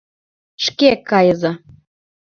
—Шке 0.65 0.89
кайыза! 1.09 1.51